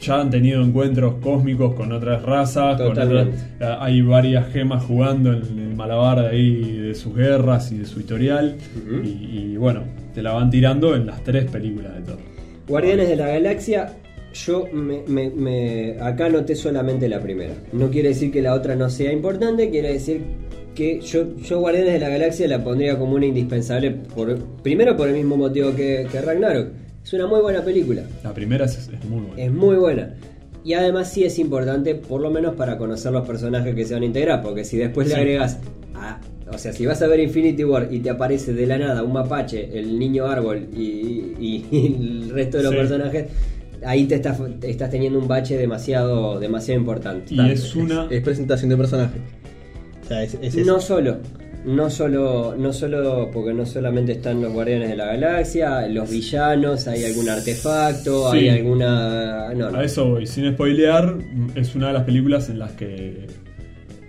[0.00, 3.26] ya han tenido encuentros cósmicos con otras razas, con otras-
[3.80, 8.00] hay varias gemas jugando en el malabar de ahí de sus guerras y de su
[8.00, 8.56] historial,
[9.04, 9.82] y bueno,
[10.14, 12.18] te la van tirando en las tres películas de Thor.
[12.68, 13.94] Guardianes de la Galaxia,
[14.34, 17.54] yo me, me- me- acá noté solamente la primera.
[17.72, 20.20] No quiere decir que la otra no sea importante, quiere decir
[20.74, 25.08] que yo, yo Guardianes de la Galaxia la pondría como una indispensable, por, primero por
[25.08, 26.68] el mismo motivo que, que Ragnarok.
[27.08, 29.42] Es una muy buena película, La primera es, es muy buena.
[29.42, 30.14] es muy buena.
[30.62, 34.02] Y además sí es importante, por lo menos para conocer los personajes que se van
[34.02, 35.58] a integrar, porque si después le agregas
[35.94, 36.20] a...
[36.52, 39.14] O sea, si vas a ver Infinity War y te aparece de la nada un
[39.14, 40.82] mapache, el niño árbol y,
[41.40, 42.78] y- y el resto de los Sí.
[42.78, 43.26] personajes,
[43.86, 47.34] ahí te estás, te estás teniendo un bache demasiado, demasiado importante.
[47.34, 48.06] Y es una...
[48.10, 49.18] es presentación de personaje.
[50.04, 50.66] O sea, es, es eso.
[50.66, 51.16] No solo,
[51.64, 56.86] no solo, no solo, porque no solamente están los guardianes de la galaxia, los villanos,
[56.88, 58.38] hay algún artefacto, Sí.
[58.38, 59.52] hay alguna.
[59.54, 59.78] No, no.
[59.78, 61.16] A eso voy, sin spoilear,
[61.54, 63.26] es una de las películas en las que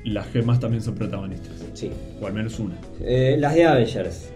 [0.06, 1.54] las gemas también son protagonistas.
[1.74, 1.90] Sí.
[2.22, 2.76] O al menos una.
[3.02, 4.30] Eh, las de Avengers.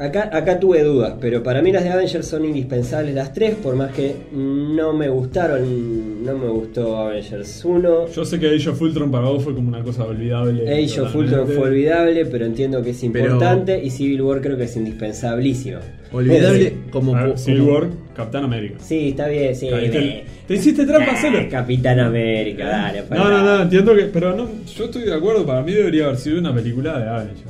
[0.00, 3.76] Acá, acá tuve dudas, pero para mí las de Avengers son indispensables las tres, por
[3.76, 8.08] más que no me gustaron, no me gustó Avengers 1.
[8.08, 10.62] Yo sé que Age of Ultron para vos fue como una cosa olvidable.
[10.72, 11.14] Age of.
[11.14, 14.74] Ultron fue olvidable, pero entiendo que es Pero- importante y Civil War creo que es
[14.74, 15.80] indispensablísimo.
[16.12, 18.76] Olvidable como, A ver, como- Civil War, Capitán América.
[18.80, 19.68] Sí, está bien, sí.
[19.68, 21.38] Ahí te, me- te hiciste trampa, Ah, Celo.
[21.48, 23.02] Capitán América, dale.
[23.10, 24.02] No, no, no, entiendo que.
[24.04, 27.40] Pero no, yo estoy de acuerdo, para mí debería haber sido una película de Avengers.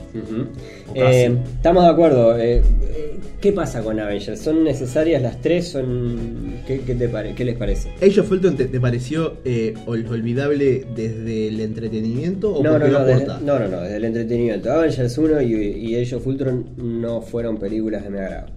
[0.94, 2.36] Eh, estamos de acuerdo.
[2.38, 4.38] eh, eh, ¿Qué pasa con Avengers?
[4.40, 5.68] ¿Son necesarias las tres?
[5.68, 6.56] ¿Son...
[6.66, 7.88] ¿Qué, qué te pare- ¿Qué les parece?
[8.02, 12.86] Age of Ultron te, te pareció eh, ol- olvidable desde el entretenimiento o No, no,
[12.86, 14.70] no, no desde, no, no, no, desde el entretenimiento.
[14.70, 18.48] Avengers 1 y, y Age of Ultron no fueron películas de mi agrado.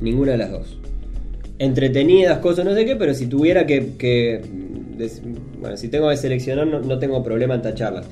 [0.00, 0.78] Ninguna de las dos.
[1.58, 4.40] Entretenidas, cosas, no sé qué, pero si tuviera que.
[4.44, 8.06] mm, bueno, si tengo que seleccionar, no, no tengo problema en tacharlas.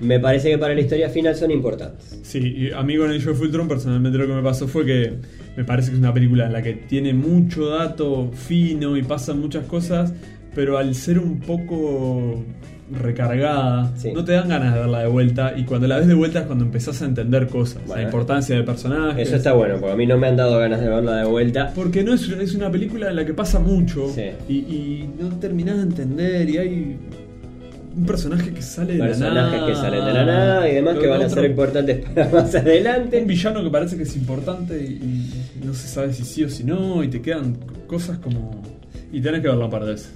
[0.00, 2.18] Me parece que para la historia final son importantes.
[2.22, 5.12] Sí, y a mí con Age of Ultron personalmente lo que me pasó fue que
[5.56, 9.40] me parece que es una película en la que tiene mucho dato fino y pasan
[9.40, 10.12] muchas cosas,
[10.54, 12.44] pero al ser un poco
[12.92, 14.12] recargada, Sí.
[14.12, 16.46] no te dan ganas de verla de vuelta y cuando la ves de vuelta es
[16.46, 17.96] cuando empezás a entender cosas, Bueno.
[17.96, 19.22] la importancia del personaje.
[19.22, 21.72] Eso está bueno, porque a mí no me han dado ganas de verla de vuelta.
[21.74, 24.24] Porque no es, es una película en la que pasa mucho Sí.
[24.48, 26.98] y, y no terminás de entender y hay
[27.96, 29.66] un personaje que sale de la Personajes nada.
[29.66, 33.18] que salen de la nada y demás que van a ser importantes para más adelante.
[33.20, 36.48] Un villano que parece que es importante y, y no se sabe si sí o
[36.50, 38.60] si no y te quedan cosas como...
[39.12, 40.10] Y tenés que verla un par de veces.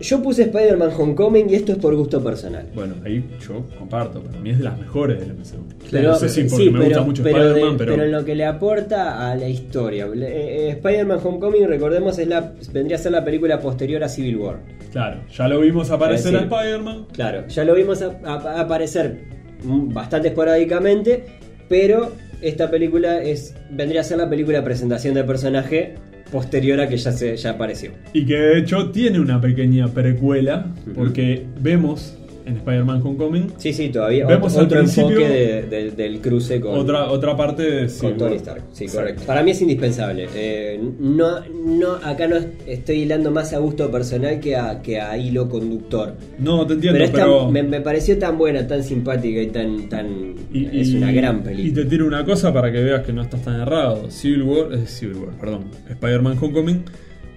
[0.00, 2.66] Yo puse Spider-Man Homecoming y esto es por gusto personal.
[2.74, 5.62] Bueno, ahí yo comparto, para mí es de las mejores del MCU.
[5.90, 7.92] Pero, no sé si porque sí, me pero- gusta mucho Spider-Man, de- pero...
[7.92, 10.06] pero en lo que le aporta a la historia.
[10.06, 14.36] Eh, eh, Spider-Man Homecoming, recordemos, es la, vendría a ser la película posterior a Civil
[14.38, 14.60] War.
[14.90, 17.06] Claro, ya lo vimos aparecer a decir, Spider-Man.
[17.12, 19.20] Claro, ya lo vimos a- a- aparecer
[19.62, 21.24] bastante esporádicamente,
[21.68, 25.94] pero esta película es vendría a ser la película de presentación del personaje
[26.30, 27.92] posterior a que ya, se, ya apareció.
[28.12, 32.16] Y que de hecho tiene una pequeña precuela, porque vemos
[32.46, 36.60] en Spider-Man Homecoming Sí, sí, todavía Vemos otro, al principio enfoque de- de- del cruce
[36.60, 38.36] con, otra, otra parte de con Tony.
[38.36, 38.62] Stark.
[38.72, 39.22] Sí, correcto.
[39.26, 40.28] Para mí es indispensable.
[40.34, 45.16] Eh, no, no, acá no estoy hilando más a gusto personal que a, que a
[45.16, 46.14] hilo conductor.
[46.38, 49.88] No, te entiendo, Pero, me, me pareció tan buena, tan simpática y tan.
[49.88, 51.82] tan y- es y- una gran Y película.
[51.84, 54.10] te tiro una cosa para que veas que no estás tan errado.
[54.10, 55.64] Civil War, eh, Civil War, perdón.
[55.88, 56.84] Spider-Man Homecoming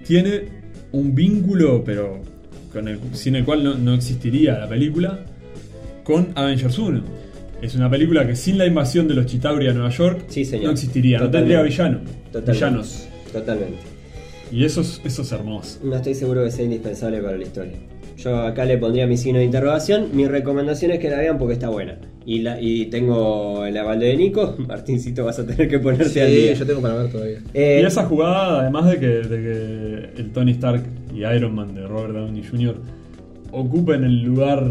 [0.05, 0.41] tiene
[0.91, 2.19] un vínculo, pero
[2.73, 5.19] con el, sin el cual no, no existiría la película,
[6.03, 7.01] con Avengers 1.
[7.61, 10.71] Es una película que sin la invasión de los Chitauri a Nueva York Sí, no
[10.71, 11.55] existiría, no Totalmente.
[11.55, 11.99] tendría villano,
[12.31, 12.51] Totalmente.
[12.51, 13.07] villanos.
[13.31, 13.77] Totalmente.
[14.51, 15.79] Y eso es, eso es hermoso.
[15.83, 17.73] No estoy seguro que sea indispensable para la historia.
[18.17, 20.09] Yo acá le pondría mi signo de interrogación.
[20.13, 21.97] Mi recomendación es que la vean porque está buena.
[22.25, 24.55] Y, la, y tengo el aval de Nico.
[24.67, 26.53] Martincito, vas a tener que ponerte Sí, al día.
[26.53, 27.39] yo tengo para ver todavía.
[27.53, 29.27] Eh, Y esa jugada, además de que, de
[30.15, 30.83] que el Tony Stark
[31.13, 32.75] y Iron Man de Robert Downey Jr.
[33.51, 34.65] ocupen el lugar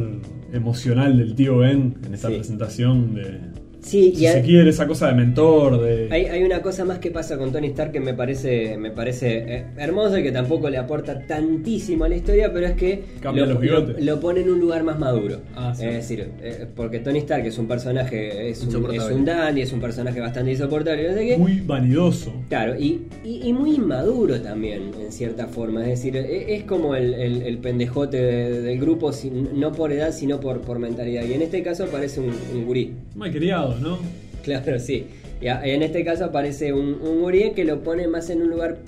[0.52, 2.34] emocional del tío Ben en esta Sí.
[2.36, 3.38] presentación de,
[3.82, 6.08] sí, si y se quiere, esa cosa de mentor, de...
[6.10, 9.38] Hay, hay una cosa más que pasa con Tony Stark que me parece, me parece
[9.56, 13.44] eh, hermoso y que tampoco le aporta tantísimo a la historia, pero es que Cambia
[13.44, 13.98] lo, los bigotes.
[14.04, 15.40] lo- lo pone en un lugar más maduro.
[15.54, 15.84] Ah, sí.
[15.84, 19.72] Es decir, eh, porque Tony Stark es un personaje, es un, es un dandy, es
[19.72, 21.36] un personaje bastante insoportable, no sé qué.
[21.38, 22.32] Muy vanidoso.
[22.48, 25.82] Claro, y, y- y muy inmaduro también, en cierta forma.
[25.82, 29.10] Es decir, e- es como el, el- el pendejote de- del grupo,
[29.54, 31.24] no por edad, sino por, por mentalidad.
[31.24, 32.92] Y en este caso parece un, un gurí.
[33.16, 33.98] Mal criado, ¿no?
[34.42, 35.06] Claro, sí.
[35.40, 38.78] Y en este caso aparece un, un gurí que lo pone más en un lugar,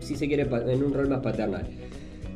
[0.00, 1.66] si se quiere, en un rol más paternal.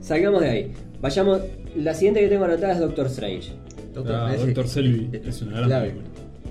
[0.00, 0.72] Salgamos de ahí.
[1.00, 1.40] Vayamos.
[1.76, 3.52] La siguiente que tengo anotada es Doctor Strange.
[3.94, 6.04] Doctor, Ah, Doctor Selby es una gran película.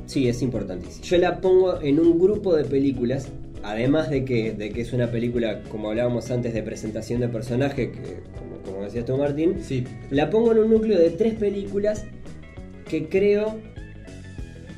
[0.07, 1.03] Sí, es importantísimo.
[1.05, 3.27] Yo la pongo en un grupo de películas,
[3.63, 7.91] además de que, de que es una película, como hablábamos antes, de presentación de personaje,
[7.91, 7.99] que,
[8.37, 12.05] como, como decías tú, Martín, Sí, la pongo en un núcleo de tres películas
[12.89, 13.57] que creo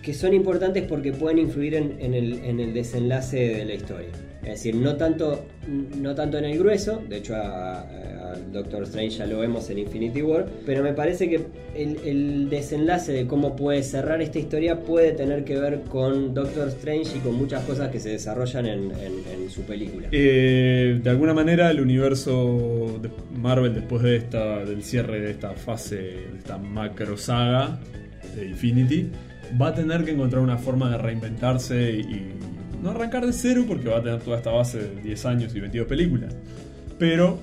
[0.03, 4.09] que son importantes porque pueden influir en, el, en el desenlace de la historia.
[4.43, 5.45] Es decir, no tanto,
[5.97, 10.21] no tanto en el grueso, de hecho al Doctor Strange ya lo vemos en Infinity
[10.21, 15.45] War, pero me parece que el, desenlace de cómo puede cerrar esta historia puede tener
[15.45, 20.09] que ver con Doctor Strange y con muchas cosas que se desarrollan en, su película.
[20.11, 26.37] Eh, de alguna manera el universo de Marvel después del cierre de esta fase de
[26.37, 27.79] esta macro saga
[28.35, 29.09] de Infinity
[29.61, 32.31] va a tener que encontrar una forma de reinventarse y
[32.81, 35.59] no arrancar de cero porque va a tener toda esta base de 10 años y
[35.59, 36.35] 22 películas
[36.99, 37.39] pero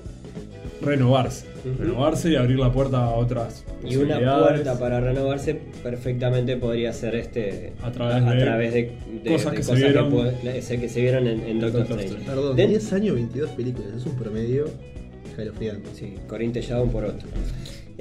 [0.81, 1.45] renovarse
[1.79, 7.15] renovarse y abrir la puerta a otras Y una puerta para renovarse perfectamente podría ser
[7.15, 8.91] este A través de través de,
[9.23, 10.09] de- cosas de que se vieron.
[10.09, 12.25] puede- que se vieron en, en Doctor Doctor Strange.
[12.25, 14.65] Perdón, Den- 10 años, 22 películas, es un promedio
[15.29, 15.89] escalofriante.
[15.95, 17.27] Sí, un por otro.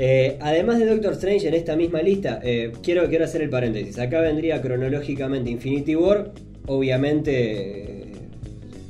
[0.03, 3.99] Eh, además de Doctor Strange en esta misma lista, eh, quiero, quiero hacer el paréntesis.
[3.99, 6.31] Acá vendría cronológicamente Infinity War,
[6.67, 8.13] obviamente eh,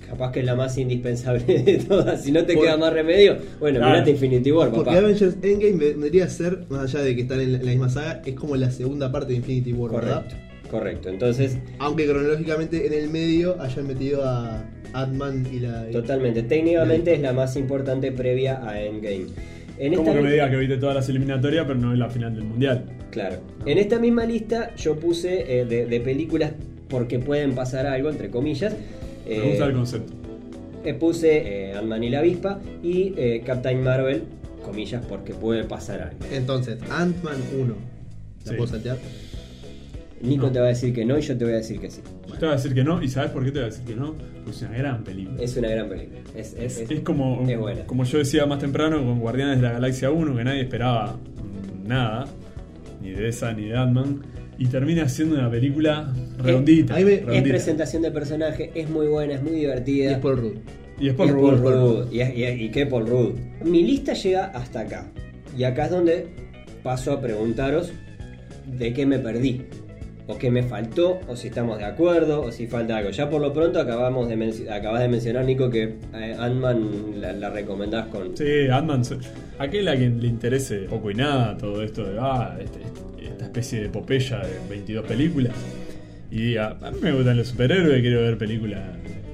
[0.09, 2.23] capaz que es la más indispensable de todas.
[2.23, 3.93] Si no te Por- queda más remedio, bueno, Claro.
[3.95, 4.99] mirate Infinity War, Porque papá.
[4.99, 7.91] Avengers Endgame vendría a ser, más allá de que están en la, en la misma
[7.91, 10.23] saga, es como la segunda parte de Infinity War, ¿verdad?
[10.27, 10.37] Correcto,
[10.71, 11.09] correcto.
[11.09, 15.89] Entonces, Aunque cronológicamente en el medio hayan metido a Ant-Man y la.
[15.91, 16.43] totalmente.
[16.45, 19.27] Técnicamente es la más importante previa a Endgame.
[19.81, 22.09] En Como que me li- diga que viste todas las eliminatorias, pero no es la
[22.11, 22.85] final del mundial.
[23.11, 23.37] Claro.
[23.67, 26.53] En esta misma lista yo puse eh, de, de películas
[26.89, 28.75] porque pueden pasar algo, entre comillas.
[29.27, 30.13] Me Eh, gusta el concepto.
[30.85, 34.25] eh, puse eh, Ant-Man y la avispa y eh, Captain Marvel,
[34.65, 36.19] comillas, porque puede pasar algo.
[36.31, 37.75] Entonces, Ant-Man 1.
[38.45, 38.57] ¿La Sí.
[38.57, 38.99] puedo saltear?
[40.23, 40.53] Nico No.
[40.53, 42.01] te va a decir que no y yo te voy a decir que sí.
[42.29, 43.85] Yo te voy a decir que no, y ¿sabes por qué te voy a decir
[43.87, 44.15] que no?
[44.15, 45.43] Porque es una gran película.
[45.43, 46.21] Es una gran película.
[46.35, 47.87] Es, es- Es, es- es como, es buena.
[47.87, 51.17] como yo decía más temprano con Guardianes de la Galaxia 1, que nadie esperaba
[51.87, 52.27] nada,
[53.03, 54.23] ni de esa ni de Ant-Man,
[54.59, 56.95] y termina siendo una película redondita.
[56.95, 57.49] me- es redondita.
[57.49, 60.13] presentación de personaje, es muy buena, es muy Y divertida.
[60.13, 60.57] es Paul Rudd.
[61.01, 61.61] Y es Y Paul Rudd.
[61.61, 63.33] Rudd, Y, es- y es- y qué Paul Rudd.
[63.65, 65.11] Mi lista llega hasta acá.
[65.57, 66.27] Y acá es donde
[66.83, 67.91] paso a preguntaros
[68.67, 69.63] de qué me perdí.
[70.31, 73.11] O qué me faltó, o si estamos de acuerdo, o si falta algo.
[73.11, 77.51] Ya por lo pronto acabamos de acabas de mencionar, Nico, que eh, Ant-Man la, la
[77.51, 78.37] recomendás con...
[78.37, 79.03] Sí, Ant-Man.
[79.59, 83.45] Aquel a quien le interese poco y nada todo esto de ah, este- este- esta
[83.47, 85.53] especie de epopeya de 22 películas.
[86.31, 88.83] Y diga, a mí me gustan los superhéroes, quiero ver películas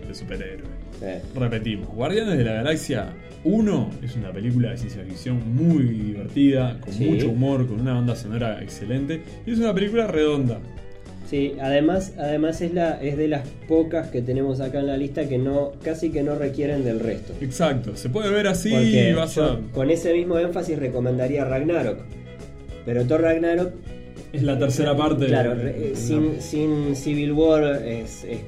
[0.08, 0.64] de superhéroes.
[1.02, 3.10] Eh, Repetimos, Guardianes de la Galaxia
[3.44, 7.04] 1 es una película de ciencia ficción muy divertida, con Sí.
[7.04, 9.20] mucho humor, con una banda sonora excelente.
[9.46, 10.58] Y es una película redonda.
[11.28, 15.28] Sí, además, además es, la, es de las pocas que tenemos acá en la lista
[15.28, 17.32] que no casi que no requieren del resto.
[17.40, 19.60] Exacto, se puede ver así Porque y vas yo, a...
[19.72, 21.98] con ese mismo énfasis recomendaría Ragnarok.
[22.84, 23.72] Pero Thor Ragnarok
[24.32, 25.26] Es la tercera parte.
[25.26, 28.40] Claro, de- eh, sin, sin Civil War es, es-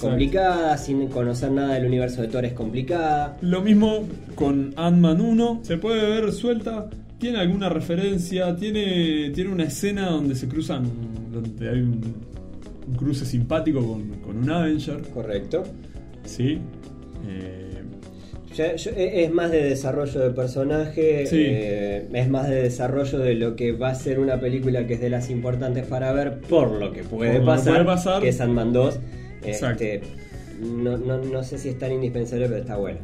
[0.00, 3.36] complicada, sin conocer nada del universo de Thor es complicada.
[3.42, 6.88] Lo mismo con Ant-Man 1, se puede ver suelta,
[7.24, 10.86] tiene alguna referencia, tiene, tiene una escena donde se cruzan,
[11.32, 12.14] donde hay un,
[12.86, 15.62] un cruce simpático con, con un Avenger, Correcto.
[16.24, 16.58] ¿sí?
[17.26, 17.70] Eh,
[18.54, 21.42] Ya- yo- e- es más de desarrollo de personaje, Sí.
[21.44, 25.00] eh, es más de desarrollo de lo que va a ser una película que es
[25.00, 28.22] de las importantes para ver por lo que puede, Por lo que pasar, puede pasar.
[28.22, 28.98] que es Ant-Man 2.
[29.44, 29.82] Exacto.
[29.82, 30.02] Este,
[30.62, 33.00] no, no- no sé si es tan indispensable, pero está buena.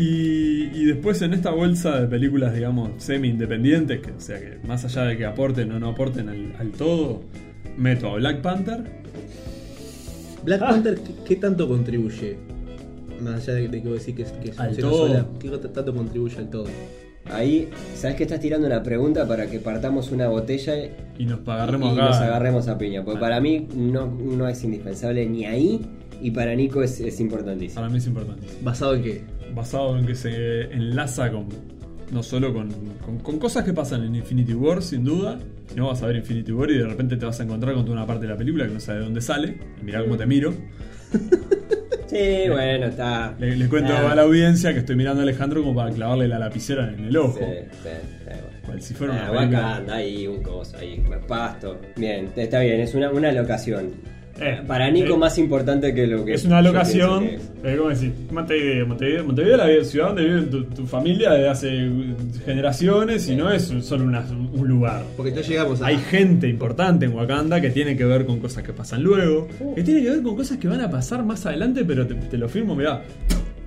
[0.00, 4.84] Y, y después en esta bolsa de películas, digamos, semi-independientes, que, o sea que más
[4.84, 7.22] allá de que aporten o no aporten al, al todo,
[7.76, 8.82] meto a Black Panther.
[10.44, 10.68] Black Ah.
[10.70, 12.36] Panther, ¿qué, qué tanto contribuye?
[13.22, 15.06] Más allá de, de que vos decís que, es- que Al funciona todo.
[15.08, 16.64] sola, ¿qué tanto contribuye al todo?
[17.26, 20.72] Ahí, ¿sabes que estás tirando una pregunta para que partamos una botella
[21.18, 22.08] Y nos agarremos y acá.
[22.08, 23.04] nos agarremos a piña?
[23.04, 25.80] Porque para mí no, no es indispensable ni ahí
[26.22, 27.74] y para Nico es, es importantísimo.
[27.82, 28.46] Para mí es importante.
[28.62, 29.20] ¿Basado en qué?
[29.54, 31.46] Basado en que se enlaza con
[32.10, 32.70] no solo con,
[33.04, 35.38] con- con cosas que pasan en Infinity War, sin duda.
[35.68, 37.84] Si no vas a ver Infinity War y de repente te vas a encontrar con
[37.84, 39.56] toda una parte de la película que no sabes de dónde sale.
[39.80, 40.52] Y mirá cómo te miro.
[42.08, 43.36] Sí, bueno, está.
[43.38, 46.26] Le, le cuento Ah, a la audiencia que estoy mirando a Alejandro como para clavarle
[46.26, 47.38] la lapicera en el ojo.
[47.38, 48.40] Sí, sí, sí, bueno.
[48.66, 51.80] Cual si fuera una Ah, ahí un coso, ahí, pasto.
[51.96, 53.92] Bien, está bien, es una, una locación.
[54.40, 57.74] Eh, Para Nico eh, más importante que lo que Es una locación, pienso que es.
[57.74, 58.12] eh, ¿cómo decir?
[58.32, 61.90] Montevideo, Montevideo, Montevideo es la ciudad donde vive tu, tu familia desde hace
[62.44, 65.02] generaciones y no es solo una- un lugar.
[65.16, 65.86] Porque ya llegamos a.
[65.86, 69.82] Hay gente importante en Wakanda que tiene que ver con cosas que pasan luego, que
[69.82, 72.48] tiene que ver con cosas que van a pasar más adelante, pero te, te lo
[72.48, 73.02] firmo, mirá,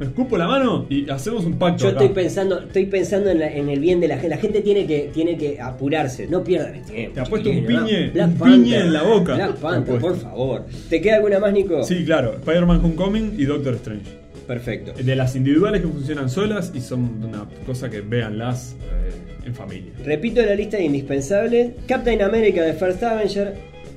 [0.04, 1.84] me escupo la mano y hacemos un pacto.
[1.84, 2.02] Yo acá.
[2.02, 4.30] estoy pensando, estoy pensando en, la- en el bien de la gente.
[4.30, 7.14] La gente tiene que, tiene que apurarse, no pierdan el tiempo.
[7.16, 9.36] Te apuesto un piñe- un Panther, piñe en la boca.
[9.36, 10.66] Black Panther, por favor.
[10.90, 11.84] ¿Te queda alguna más, Nico?
[11.84, 14.24] Sí, claro, Spider-Man Homecoming y Doctor Strange.
[14.48, 14.92] Perfecto.
[15.02, 19.94] De las individuales que funcionan solas y son una cosa que véanlas eh, en familia.
[20.04, 21.72] Repito la lista de indispensables.
[21.88, 23.54] Captain America de First Avenger,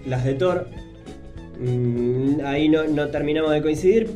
[0.07, 0.69] las de Thor.
[1.59, 4.09] Mm, ahí no, no terminamos de coincidir.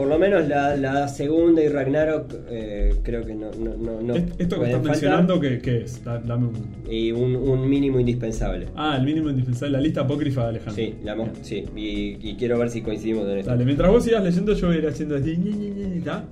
[0.00, 4.14] Por lo menos la, la segunda y Ragnarok eh, creo que no, no, no, no
[4.14, 6.02] Est- Esto que estás mencionando, ¿qué, qué es?
[6.02, 6.54] Da- dame un...
[6.90, 8.68] Y un, un mínimo indispensable.
[8.76, 10.74] Ah, el mínimo indispensable, la lista apócrifa de Alejandro.
[10.74, 13.50] Sí, la sí y, y quiero ver si coincidimos en esto.
[13.50, 15.36] Dale, mientras vos sigas leyendo, yo voy a ir haciendo así.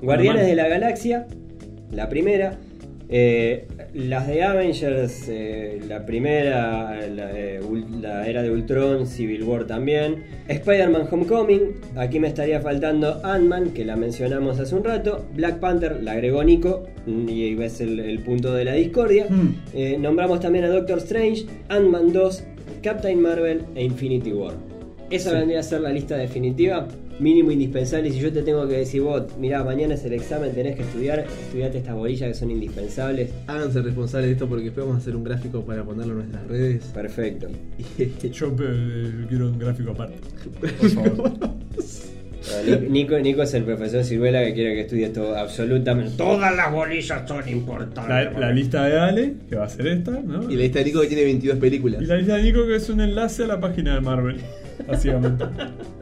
[0.01, 1.27] Guardianes de la Galaxia,
[1.93, 2.57] la primera.
[3.11, 7.31] Eh, las de Avengers, eh, la primera, la,
[8.01, 10.25] la era de Ultron, Civil War también.
[10.49, 11.61] Spider-Man Homecoming,
[11.97, 15.27] aquí me estaría faltando Ant-Man, que la mencionamos hace un rato.
[15.35, 19.27] Black Panther, la agregó Nico, y ahí ves el, el punto de la discordia.
[19.29, 19.55] Hmm.
[19.75, 22.45] Eh, nombramos también a Doctor Strange, Ant-Man 2,
[22.83, 24.55] Captain Marvel e Infinity War.
[25.11, 25.37] ¿Esa Sí.
[25.37, 26.87] vendría a ser la lista definitiva?
[27.19, 28.11] Mínimo indispensable.
[28.11, 31.21] Si yo te tengo que decir, vos, mirá, mañana es el examen, tenés que estudiar,
[31.21, 33.31] estudiate estas bolillas que son indispensables.
[33.47, 36.47] Háganse responsables de esto porque después vamos a hacer un gráfico para ponerlo en nuestras
[36.47, 36.85] redes.
[36.95, 37.49] Perfecto.
[38.33, 40.17] Yo eh, quiero un gráfico aparte.
[40.61, 41.33] Por favor.
[42.89, 46.17] Nico, Nico es el profesor Ciruela que quiere que estudie todo, absolutamente.
[46.17, 48.09] Todas las bolillas son importantes.
[48.09, 50.51] La, la lista de Ale, que va a ser esta, ¿no?
[50.51, 52.01] Y la lista de Nico que tiene 22 películas.
[52.01, 54.41] Y la lista de Nico, que es un enlace a la página de Marvel,
[54.87, 55.45] básicamente.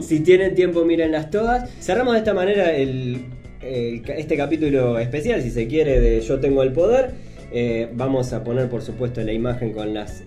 [0.00, 1.70] Si tienen tiempo, mírenlas todas.
[1.80, 3.24] Cerramos de esta manera el,
[3.62, 7.12] el este capítulo especial, si se quiere, de Yo tengo el poder.
[7.50, 10.22] Eh, vamos a poner, por supuesto, la imagen con las,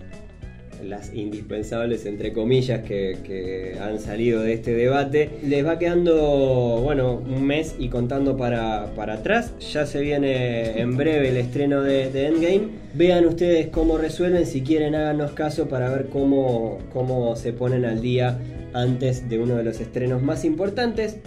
[0.84, 5.30] las indispensables, entre comillas, que, han salido de este debate.
[5.44, 9.52] Les va quedando, bueno, un mes y contando para, para atrás.
[9.72, 12.68] Ya se viene en breve el estreno de, de Endgame.
[12.94, 14.46] Vean ustedes cómo resuelven.
[14.46, 18.38] Si quieren, háganos caso para ver cómo, cómo se ponen al día
[18.72, 21.18] antes de uno de los estrenos más importantes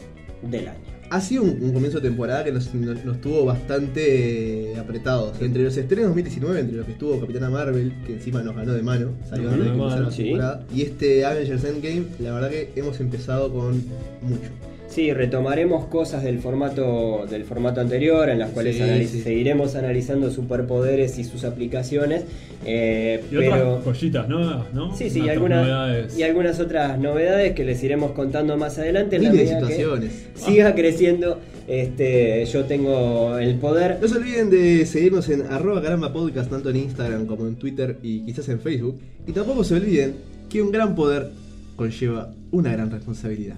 [0.41, 0.84] del año.
[1.09, 5.39] Ha sido un, un comienzo de temporada que nos, nos- nos tuvo bastante eh, apretados.
[5.41, 8.81] Entre los estrenos 2019, entre los que estuvo Capitana Marvel, que encima nos ganó de
[8.81, 10.23] mano, salió antes de que empezara la sí.
[10.23, 10.65] temporada.
[10.73, 13.75] Y este Avengers Endgame, la verdad que hemos empezado con
[14.21, 14.49] mucho.
[14.95, 19.21] Sí, retomaremos cosas del formato del formato anterior, en las cuales Sí, analiz- sí.
[19.21, 22.23] seguiremos analizando superpoderes y sus aplicaciones.
[22.65, 24.95] eh, Y pero otras joyitas nuevas, ¿no?
[24.95, 29.17] sí, sí, y, algunas- y algunas otras novedades que les iremos contando más adelante.
[29.17, 30.25] En la Miles de medida que situaciones.
[30.35, 33.97] siga creciendo, este, yo tengo el poder.
[34.01, 37.97] No se olviden de seguirnos en arroba caramba podcast tanto en Instagram como en Twitter
[38.01, 38.97] y quizás en Facebook.
[39.27, 40.13] Y tampoco se olviden
[40.49, 41.29] que un gran poder
[41.75, 43.57] conlleva una gran responsabilidad.